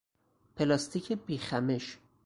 [0.55, 1.97] پلاستیک بیخمش